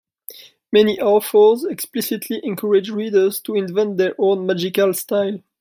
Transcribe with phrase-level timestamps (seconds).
[0.71, 5.43] Many authors explicitly encourage readers to invent their own magical style.